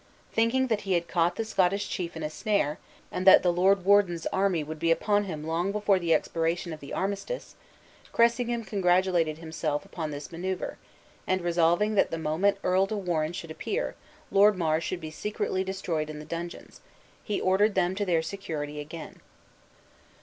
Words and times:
Thinking 0.33 0.65
that 0.65 0.81
he 0.81 0.93
had 0.93 1.07
caught 1.07 1.35
the 1.35 1.45
Scottish 1.45 1.87
chief 1.87 2.15
in 2.17 2.23
a 2.23 2.29
snare, 2.31 2.79
and 3.11 3.27
that 3.27 3.43
the 3.43 3.53
lord 3.53 3.85
warden's 3.85 4.25
army 4.33 4.63
would 4.63 4.79
be 4.79 4.89
upon 4.89 5.25
him 5.25 5.43
long 5.43 5.71
before 5.71 5.99
the 5.99 6.11
expiration 6.11 6.73
of 6.73 6.79
the 6.79 6.91
armistice, 6.91 7.55
Cressingham 8.11 8.63
congratulated 8.63 9.37
himself 9.37 9.85
upon 9.85 10.09
this 10.09 10.31
maneuver; 10.31 10.79
and 11.27 11.41
resolving 11.41 11.93
that 11.93 12.09
the 12.09 12.17
moment 12.17 12.57
Earl 12.63 12.87
de 12.87 12.97
Warenne 12.97 13.33
should 13.33 13.51
appear, 13.51 13.93
Lord 14.31 14.57
Mar 14.57 14.81
should 14.81 15.01
be 15.01 15.11
secretly 15.11 15.63
destroyed 15.63 16.09
in 16.09 16.17
the 16.17 16.25
dungeons, 16.25 16.81
he 17.23 17.39
ordered 17.39 17.75
them 17.75 17.93
to 17.93 18.03
their 18.03 18.23
security 18.23 18.79
again. 18.79 19.19